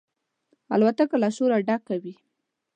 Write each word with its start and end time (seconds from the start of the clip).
الوتکه 0.73 1.17
له 1.23 1.29
شوره 1.35 1.57
ډکه 1.67 1.95
وي. 2.03 2.13